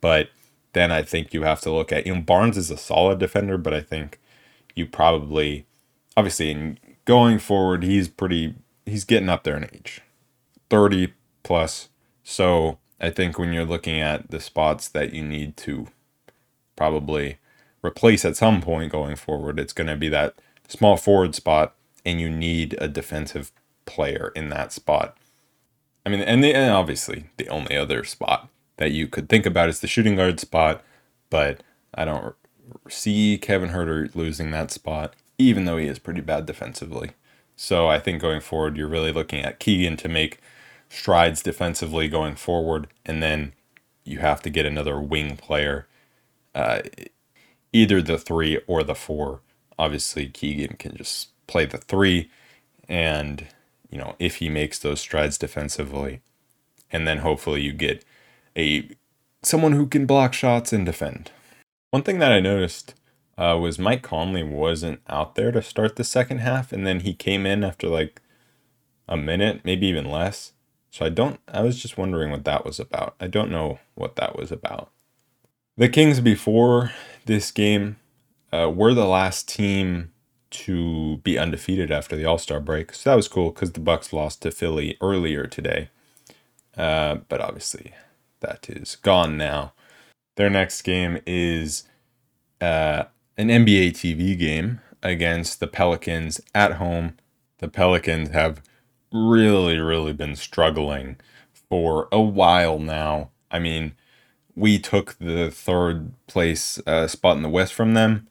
But 0.00 0.30
then 0.72 0.90
I 0.90 1.02
think 1.02 1.32
you 1.32 1.42
have 1.44 1.60
to 1.60 1.70
look 1.70 1.92
at, 1.92 2.06
you 2.08 2.14
know, 2.14 2.20
Barnes 2.20 2.56
is 2.56 2.72
a 2.72 2.76
solid 2.76 3.20
defender, 3.20 3.56
but 3.56 3.72
I 3.72 3.80
think 3.80 4.18
you 4.74 4.84
probably, 4.84 5.64
obviously, 6.16 6.50
in 6.50 6.78
going 7.04 7.38
forward, 7.38 7.84
he's 7.84 8.08
pretty, 8.08 8.56
he's 8.84 9.04
getting 9.04 9.28
up 9.28 9.44
there 9.44 9.56
in 9.56 9.70
age 9.72 10.00
30 10.70 11.14
plus. 11.44 11.88
So 12.24 12.78
I 13.00 13.10
think 13.10 13.38
when 13.38 13.52
you're 13.52 13.64
looking 13.64 14.00
at 14.00 14.32
the 14.32 14.40
spots 14.40 14.88
that 14.88 15.12
you 15.14 15.22
need 15.22 15.56
to 15.58 15.86
probably 16.74 17.38
replace 17.80 18.24
at 18.24 18.36
some 18.36 18.60
point 18.60 18.90
going 18.90 19.14
forward, 19.14 19.60
it's 19.60 19.72
going 19.72 19.86
to 19.86 19.96
be 19.96 20.08
that 20.08 20.34
small 20.66 20.96
forward 20.96 21.36
spot, 21.36 21.76
and 22.04 22.20
you 22.20 22.28
need 22.28 22.74
a 22.80 22.88
defensive 22.88 23.52
player 23.86 24.32
in 24.34 24.48
that 24.50 24.72
spot. 24.72 25.16
I 26.06 26.10
mean, 26.10 26.20
and, 26.20 26.44
the, 26.44 26.54
and 26.54 26.72
obviously 26.72 27.30
the 27.36 27.48
only 27.48 27.76
other 27.76 28.04
spot 28.04 28.48
that 28.76 28.92
you 28.92 29.06
could 29.06 29.28
think 29.28 29.46
about 29.46 29.68
is 29.68 29.80
the 29.80 29.86
shooting 29.86 30.16
guard 30.16 30.40
spot, 30.40 30.82
but 31.30 31.62
I 31.94 32.04
don't 32.04 32.34
see 32.88 33.38
Kevin 33.38 33.70
Huerter 33.70 34.14
losing 34.14 34.50
that 34.50 34.70
spot, 34.70 35.14
even 35.38 35.64
though 35.64 35.76
he 35.76 35.86
is 35.86 35.98
pretty 35.98 36.20
bad 36.20 36.46
defensively. 36.46 37.12
So 37.56 37.88
I 37.88 37.98
think 37.98 38.20
going 38.20 38.40
forward, 38.40 38.76
you're 38.76 38.88
really 38.88 39.12
looking 39.12 39.44
at 39.44 39.60
Keegan 39.60 39.96
to 39.98 40.08
make 40.08 40.40
strides 40.88 41.42
defensively 41.42 42.08
going 42.08 42.34
forward, 42.34 42.88
and 43.04 43.22
then 43.22 43.52
you 44.04 44.18
have 44.18 44.42
to 44.42 44.50
get 44.50 44.66
another 44.66 45.00
wing 45.00 45.36
player, 45.36 45.86
uh, 46.54 46.82
either 47.72 48.02
the 48.02 48.18
three 48.18 48.60
or 48.66 48.82
the 48.82 48.94
four. 48.94 49.40
Obviously, 49.78 50.28
Keegan 50.28 50.76
can 50.76 50.96
just 50.96 51.28
play 51.46 51.66
the 51.66 51.78
three, 51.78 52.30
and 52.88 53.46
you 53.94 54.00
know 54.00 54.16
if 54.18 54.36
he 54.36 54.48
makes 54.48 54.80
those 54.80 55.00
strides 55.00 55.38
defensively, 55.38 56.20
and 56.90 57.06
then 57.06 57.18
hopefully 57.18 57.62
you 57.62 57.72
get 57.72 58.04
a 58.56 58.88
someone 59.42 59.72
who 59.72 59.86
can 59.86 60.04
block 60.04 60.32
shots 60.34 60.72
and 60.72 60.84
defend. 60.84 61.30
One 61.92 62.02
thing 62.02 62.18
that 62.18 62.32
I 62.32 62.40
noticed 62.40 62.94
uh, 63.38 63.56
was 63.60 63.78
Mike 63.78 64.02
Conley 64.02 64.42
wasn't 64.42 65.00
out 65.08 65.36
there 65.36 65.52
to 65.52 65.62
start 65.62 65.94
the 65.94 66.02
second 66.02 66.38
half, 66.38 66.72
and 66.72 66.84
then 66.84 67.00
he 67.00 67.14
came 67.14 67.46
in 67.46 67.62
after 67.62 67.86
like 67.86 68.20
a 69.08 69.16
minute, 69.16 69.60
maybe 69.64 69.86
even 69.86 70.10
less. 70.10 70.52
So 70.90 71.06
I 71.06 71.08
don't, 71.08 71.38
I 71.46 71.62
was 71.62 71.80
just 71.80 71.96
wondering 71.96 72.32
what 72.32 72.44
that 72.44 72.64
was 72.64 72.80
about. 72.80 73.14
I 73.20 73.28
don't 73.28 73.50
know 73.50 73.78
what 73.94 74.16
that 74.16 74.36
was 74.36 74.50
about. 74.50 74.90
The 75.76 75.88
Kings 75.88 76.20
before 76.20 76.92
this 77.26 77.50
game 77.50 77.96
uh, 78.52 78.70
were 78.74 78.94
the 78.94 79.06
last 79.06 79.48
team 79.48 80.12
to 80.54 81.18
be 81.18 81.38
undefeated 81.38 81.90
after 81.90 82.16
the 82.16 82.24
All 82.24 82.38
Star 82.38 82.60
break. 82.60 82.94
So 82.94 83.10
that 83.10 83.16
was 83.16 83.28
cool 83.28 83.50
because 83.50 83.72
the 83.72 83.80
Bucks 83.80 84.12
lost 84.12 84.42
to 84.42 84.50
Philly 84.50 84.96
earlier 85.00 85.46
today. 85.46 85.88
Uh, 86.76 87.16
but 87.28 87.40
obviously, 87.40 87.92
that 88.40 88.68
is 88.68 88.96
gone 88.96 89.36
now. 89.36 89.72
Their 90.36 90.50
next 90.50 90.82
game 90.82 91.20
is 91.26 91.84
uh, 92.60 93.04
an 93.36 93.48
NBA 93.48 93.90
TV 93.90 94.38
game 94.38 94.80
against 95.02 95.60
the 95.60 95.66
Pelicans 95.66 96.40
at 96.54 96.74
home. 96.74 97.16
The 97.58 97.68
Pelicans 97.68 98.30
have 98.30 98.62
really, 99.12 99.78
really 99.78 100.12
been 100.12 100.36
struggling 100.36 101.16
for 101.52 102.08
a 102.10 102.20
while 102.20 102.78
now. 102.78 103.30
I 103.50 103.58
mean, 103.58 103.94
we 104.56 104.78
took 104.78 105.16
the 105.18 105.50
third 105.50 106.12
place 106.26 106.80
uh, 106.86 107.06
spot 107.06 107.36
in 107.36 107.42
the 107.42 107.48
West 107.48 107.74
from 107.74 107.94
them, 107.94 108.28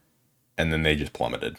and 0.56 0.72
then 0.72 0.82
they 0.82 0.96
just 0.96 1.12
plummeted. 1.12 1.56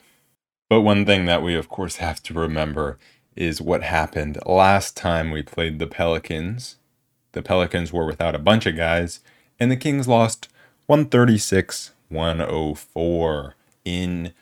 But 0.69 0.81
one 0.81 1.05
thing 1.05 1.25
that 1.25 1.43
we, 1.43 1.55
of 1.55 1.69
course, 1.69 1.97
have 1.97 2.21
to 2.23 2.33
remember 2.33 2.97
is 3.35 3.61
what 3.61 3.83
happened 3.83 4.37
last 4.45 4.95
time 4.97 5.31
we 5.31 5.43
played 5.43 5.77
the 5.77 5.87
Pelicans. 5.87 6.77
The 7.33 7.41
Pelicans 7.41 7.91
were 7.91 8.05
without 8.05 8.35
a 8.35 8.39
bunch 8.39 8.65
of 8.65 8.75
guys, 8.75 9.19
and 9.59 9.69
the 9.69 9.75
Kings 9.77 10.07
lost 10.07 10.47
136 10.87 11.91
104 12.09 13.55
in 13.83 14.33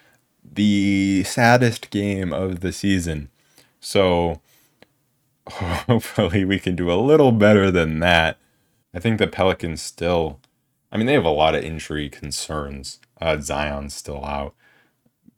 the 0.44 1.24
saddest 1.26 1.90
game 1.90 2.34
of 2.34 2.60
the 2.60 2.72
season. 2.72 3.30
So 3.80 4.42
hopefully 5.50 6.46
we 6.46 6.60
can 6.60 6.76
do 6.76 6.92
a 6.92 6.96
little 6.96 7.32
better 7.32 7.72
than 7.72 8.00
that. 8.00 8.38
I 8.94 9.00
think 9.00 9.18
the 9.18 9.28
Pelicans 9.28 9.82
still, 9.82 10.40
I 10.92 10.98
mean, 10.98 11.08
they 11.08 11.14
have 11.14 11.26
a 11.26 11.30
lot 11.30 11.56
of 11.56 11.64
injury 11.64 12.10
concerns. 12.10 13.00
Uh, 13.20 13.40
Zion's 13.40 13.96
still 13.96 14.24
out. 14.24 14.54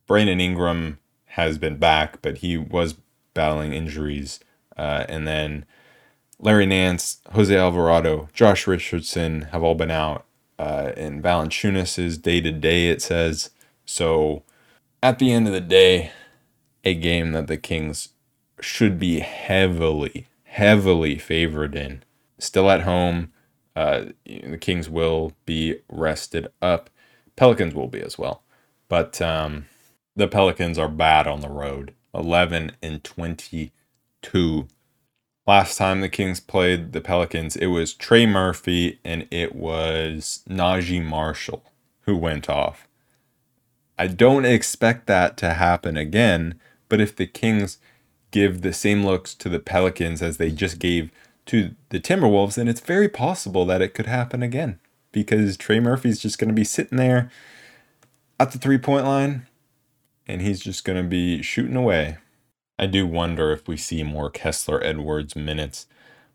Brandon 0.07 0.39
Ingram 0.39 0.99
has 1.25 1.57
been 1.57 1.77
back, 1.77 2.21
but 2.21 2.39
he 2.39 2.57
was 2.57 2.95
battling 3.33 3.73
injuries. 3.73 4.39
Uh, 4.77 5.05
and 5.09 5.27
then 5.27 5.65
Larry 6.39 6.65
Nance, 6.65 7.21
Jose 7.31 7.55
Alvarado, 7.55 8.29
Josh 8.33 8.67
Richardson 8.67 9.43
have 9.51 9.63
all 9.63 9.75
been 9.75 9.91
out. 9.91 10.25
Uh, 10.57 10.91
and 10.95 11.21
Valanciunas 11.21 11.99
is 11.99 12.17
day 12.17 12.39
to 12.41 12.51
day, 12.51 12.89
it 12.89 13.01
says. 13.01 13.49
So 13.85 14.43
at 15.03 15.19
the 15.19 15.31
end 15.31 15.47
of 15.47 15.53
the 15.53 15.61
day, 15.61 16.11
a 16.83 16.93
game 16.93 17.31
that 17.33 17.47
the 17.47 17.57
Kings 17.57 18.09
should 18.61 18.99
be 18.99 19.19
heavily, 19.19 20.27
heavily 20.43 21.17
favored 21.17 21.75
in. 21.75 22.03
Still 22.37 22.69
at 22.69 22.81
home, 22.81 23.31
uh, 23.75 24.05
the 24.25 24.57
Kings 24.57 24.89
will 24.89 25.33
be 25.45 25.79
rested 25.89 26.47
up. 26.61 26.89
Pelicans 27.35 27.73
will 27.73 27.87
be 27.87 28.01
as 28.01 28.17
well. 28.17 28.43
But 28.87 29.21
um, 29.21 29.65
the 30.15 30.27
Pelicans 30.27 30.77
are 30.77 30.89
bad 30.89 31.27
on 31.27 31.41
the 31.41 31.49
road 31.49 31.93
11 32.13 32.71
and 32.81 33.03
22. 33.03 34.67
Last 35.45 35.77
time 35.77 36.01
the 36.01 36.09
Kings 36.09 36.39
played 36.39 36.93
the 36.93 37.01
Pelicans, 37.01 37.55
it 37.55 37.67
was 37.67 37.93
Trey 37.93 38.25
Murphy 38.25 38.99
and 39.03 39.27
it 39.29 39.53
was 39.53 40.41
Naji 40.49 41.03
Marshall 41.03 41.63
who 42.01 42.15
went 42.15 42.49
off. 42.49 42.87
I 43.97 44.07
don't 44.07 44.45
expect 44.45 45.07
that 45.07 45.37
to 45.37 45.53
happen 45.53 45.97
again, 45.97 46.59
but 46.89 47.01
if 47.01 47.15
the 47.15 47.27
Kings 47.27 47.77
give 48.31 48.61
the 48.61 48.73
same 48.73 49.05
looks 49.05 49.33
to 49.35 49.49
the 49.49 49.59
Pelicans 49.59 50.21
as 50.21 50.37
they 50.37 50.51
just 50.51 50.79
gave 50.79 51.11
to 51.45 51.75
the 51.89 51.99
Timberwolves, 51.99 52.55
then 52.55 52.67
it's 52.67 52.81
very 52.81 53.07
possible 53.07 53.65
that 53.65 53.81
it 53.81 53.93
could 53.93 54.07
happen 54.07 54.41
again 54.41 54.79
because 55.11 55.55
Trey 55.57 55.79
Murphy's 55.79 56.19
just 56.19 56.39
going 56.39 56.49
to 56.49 56.53
be 56.53 56.63
sitting 56.63 56.97
there 56.97 57.29
at 58.39 58.51
the 58.51 58.57
three 58.57 58.77
point 58.77 59.05
line 59.05 59.47
and 60.27 60.41
he's 60.41 60.59
just 60.59 60.83
going 60.83 61.01
to 61.01 61.07
be 61.07 61.41
shooting 61.41 61.75
away. 61.75 62.17
I 62.77 62.87
do 62.87 63.07
wonder 63.07 63.51
if 63.51 63.67
we 63.67 63.77
see 63.77 64.03
more 64.03 64.29
Kessler 64.29 64.83
Edwards 64.83 65.35
minutes, 65.35 65.87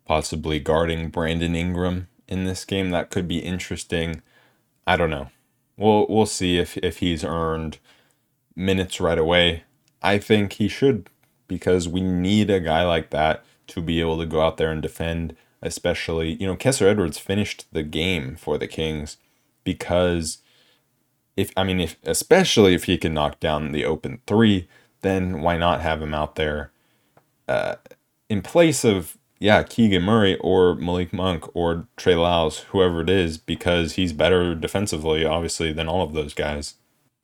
possibly 0.07 0.59
guarding 0.59 1.11
Brandon 1.11 1.55
Ingram 1.55 2.09
in 2.29 2.45
this 2.45 2.65
game. 2.65 2.91
That 2.91 3.11
could 3.11 3.29
be 3.29 3.41
interesting. 3.41 4.23
I 4.87 4.97
don't 4.97 5.11
know. 5.11 5.31
We'll 5.77 6.07
we'll 6.09 6.27
see 6.27 6.59
if 6.59 6.77
if 6.79 6.99
he's 6.99 7.25
earned 7.25 7.79
minutes 8.57 9.01
right 9.01 9.19
away. 9.19 9.65
I 10.03 10.19
think 10.19 10.55
he 10.55 10.69
should 10.69 11.11
because 11.49 11.89
we 11.89 12.01
need 12.01 12.49
a 12.49 12.61
guy 12.61 12.85
like 12.85 13.11
that 13.11 13.45
to 13.69 13.83
be 13.83 14.01
able 14.01 14.19
to 14.19 14.27
go 14.27 14.41
out 14.41 14.57
there 14.57 14.71
and 14.71 14.81
defend, 14.81 15.37
especially, 15.63 16.35
you 16.35 16.47
know, 16.47 16.57
Kessler 16.57 16.89
Edwards 16.89 17.19
finished 17.19 17.67
the 17.73 17.83
game 17.83 18.37
for 18.37 18.57
the 18.57 18.67
Kings 18.67 19.17
because 19.65 20.39
if 21.41 21.53
I 21.57 21.65
mean 21.65 21.81
if 21.81 21.97
especially 22.05 22.75
if 22.75 22.85
he 22.85 22.99
can 22.99 23.15
knock 23.15 23.41
down 23.41 23.73
the 23.73 23.85
open 23.85 24.21
three, 24.27 24.69
then 25.01 25.41
why 25.41 25.57
not 25.57 25.81
have 25.81 26.03
him 26.03 26.15
out 26.15 26.35
there 26.35 26.71
uh, 27.49 27.77
in 28.29 28.43
place 28.43 28.85
of 28.85 29.17
yeah 29.39 29.63
Keegan 29.63 30.03
Murray 30.03 30.37
or 30.39 30.75
Malik 30.75 31.13
Monk 31.13 31.45
or 31.55 31.87
Trey 31.97 32.15
Lyles, 32.15 32.59
whoever 32.71 33.01
it 33.01 33.11
is, 33.11 33.39
because 33.39 33.95
he's 33.95 34.13
better 34.13 34.55
defensively, 34.55 35.25
obviously, 35.25 35.73
than 35.73 35.89
all 35.89 36.03
of 36.03 36.13
those 36.13 36.35
guys. 36.35 36.75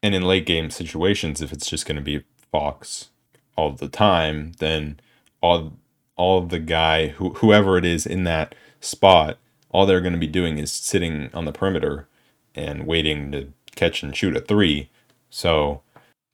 And 0.02 0.14
in 0.14 0.22
late 0.22 0.46
game 0.46 0.70
situations, 0.70 1.42
if 1.42 1.52
it's 1.52 1.68
just 1.68 1.86
going 1.86 1.96
to 1.96 2.02
be 2.02 2.24
Fox 2.50 3.08
all 3.56 3.72
the 3.72 3.88
time, 3.88 4.52
then 4.58 4.98
all 5.42 5.74
all 6.16 6.40
the 6.40 6.58
guy 6.58 7.08
who 7.08 7.34
whoever 7.34 7.76
it 7.76 7.84
is 7.84 8.06
in 8.06 8.24
that 8.24 8.54
spot, 8.80 9.36
all 9.70 9.84
they're 9.84 10.00
going 10.00 10.14
to 10.14 10.18
be 10.18 10.26
doing 10.26 10.58
is 10.58 10.72
sitting 10.72 11.28
on 11.34 11.44
the 11.44 11.52
perimeter 11.52 12.08
and 12.54 12.86
waiting 12.86 13.30
to 13.32 13.52
catch 13.76 14.02
and 14.02 14.16
shoot 14.16 14.36
a 14.36 14.40
three. 14.40 14.90
So 15.30 15.82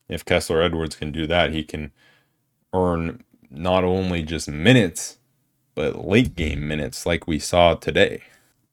if 0.09 0.25
Kessler 0.25 0.63
Edwards 0.63 0.97
can 0.97 1.13
do 1.13 1.27
that, 1.27 1.53
he 1.53 1.63
can 1.63 1.93
earn 2.73 3.23
not 3.51 3.85
only 3.85 4.23
just 4.23 4.49
minutes, 4.49 5.19
but 5.75 6.07
late 6.07 6.35
game 6.35 6.67
minutes 6.67 7.05
like 7.05 7.27
we 7.27 7.39
saw 7.39 7.75
today. 7.75 8.23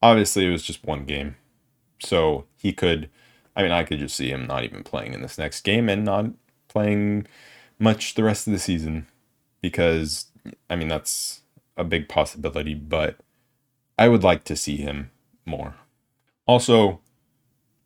Obviously, 0.02 0.46
it 0.46 0.52
was 0.52 0.64
just 0.64 0.86
one 0.86 1.06
game. 1.06 1.36
So 2.02 2.46
he 2.58 2.72
could, 2.72 3.10
I 3.56 3.64
mean, 3.64 3.72
I 3.72 3.84
could 3.84 4.00
just 4.00 4.16
see 4.16 4.30
him 4.30 4.48
not 4.48 4.64
even 4.64 4.84
playing 4.84 5.14
in 5.14 5.22
this 5.22 5.38
next 5.38 5.62
game 5.62 5.90
and 5.90 6.06
not 6.06 6.28
playing 6.70 7.28
much 7.78 8.14
the 8.14 8.24
rest 8.24 8.48
of 8.48 8.54
the 8.54 8.60
season 8.60 9.08
because, 9.62 10.28
I 10.70 10.76
mean, 10.76 10.88
that's 10.88 11.42
a 11.76 11.84
big 11.84 12.08
possibility, 12.08 12.74
but 12.74 13.18
I 13.98 14.08
would 14.08 14.24
like 14.24 14.46
to 14.46 14.56
see 14.56 14.78
him 14.78 15.12
more. 15.46 15.76
Also, 16.46 17.02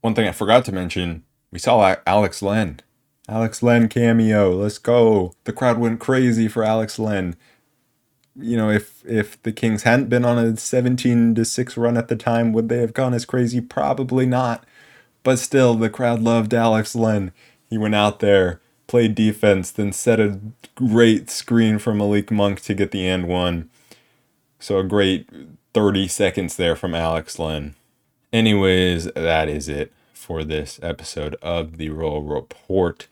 one 0.03 0.13
thing 0.13 0.27
I 0.27 0.31
forgot 0.31 0.65
to 0.65 0.71
mention, 0.71 1.23
we 1.51 1.59
saw 1.59 1.95
Alex 2.05 2.41
Len 2.41 2.79
Alex 3.27 3.63
Len 3.63 3.87
cameo. 3.87 4.51
Let's 4.51 4.77
go. 4.77 5.33
The 5.45 5.53
crowd 5.53 5.77
went 5.77 5.99
crazy 5.99 6.47
for 6.47 6.63
Alex 6.63 6.99
Len. 6.99 7.35
You 8.35 8.57
know, 8.57 8.69
if 8.69 9.03
if 9.05 9.41
the 9.43 9.51
Kings 9.51 9.83
hadn't 9.83 10.09
been 10.09 10.25
on 10.25 10.37
a 10.37 10.57
17 10.57 11.35
to 11.35 11.45
6 11.45 11.77
run 11.77 11.97
at 11.97 12.07
the 12.07 12.15
time, 12.15 12.51
would 12.51 12.67
they 12.67 12.79
have 12.79 12.93
gone 12.93 13.13
as 13.13 13.25
crazy? 13.25 13.61
Probably 13.61 14.25
not. 14.25 14.65
But 15.23 15.39
still, 15.39 15.75
the 15.75 15.89
crowd 15.89 16.21
loved 16.21 16.53
Alex 16.53 16.95
Len. 16.95 17.31
He 17.69 17.77
went 17.77 17.95
out 17.95 18.19
there, 18.19 18.59
played 18.87 19.15
defense, 19.15 19.71
then 19.71 19.93
set 19.93 20.19
a 20.19 20.39
great 20.75 21.29
screen 21.29 21.79
for 21.79 21.93
Malik 21.93 22.29
Monk 22.29 22.61
to 22.61 22.73
get 22.73 22.91
the 22.91 23.07
end 23.07 23.27
one. 23.27 23.69
So 24.59 24.79
a 24.79 24.83
great 24.83 25.29
30 25.73 26.07
seconds 26.07 26.57
there 26.57 26.75
from 26.75 26.93
Alex 26.93 27.39
Len. 27.39 27.75
Anyways, 28.33 29.05
that 29.13 29.47
is 29.47 29.69
it 29.69 29.93
for 30.11 30.43
this 30.43 30.79
episode 30.81 31.35
of 31.43 31.77
the 31.77 31.91
Royal 31.91 32.23
Report. 32.23 33.07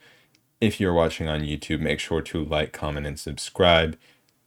If 0.59 0.79
you're 0.79 0.95
watching 0.95 1.27
on 1.27 1.41
YouTube, 1.41 1.79
make 1.79 1.99
sure 1.99 2.23
to 2.23 2.43
like, 2.43 2.73
comment, 2.73 3.05
and 3.05 3.19
subscribe. 3.19 3.99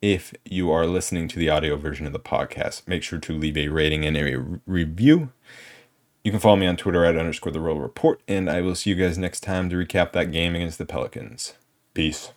If 0.02 0.34
you 0.44 0.72
are 0.72 0.84
listening 0.84 1.28
to 1.28 1.38
the 1.38 1.48
audio 1.48 1.76
version 1.76 2.08
of 2.08 2.12
the 2.12 2.18
podcast, 2.18 2.88
make 2.88 3.04
sure 3.04 3.20
to 3.20 3.38
leave 3.38 3.56
a 3.56 3.68
rating 3.68 4.04
and 4.04 4.16
a 4.16 4.60
review. 4.66 5.30
You 6.24 6.32
can 6.32 6.40
follow 6.40 6.56
me 6.56 6.66
on 6.66 6.76
Twitter 6.76 7.04
at 7.04 7.16
underscore 7.16 7.52
the 7.52 7.60
Royal 7.60 7.80
Report, 7.80 8.20
and 8.26 8.50
I 8.50 8.60
will 8.60 8.74
see 8.74 8.90
you 8.90 8.96
guys 8.96 9.16
next 9.16 9.44
time 9.44 9.70
to 9.70 9.76
recap 9.76 10.10
that 10.10 10.32
game 10.32 10.56
against 10.56 10.78
the 10.78 10.86
Pelicans. 10.86 11.54
Peace. 11.94 12.32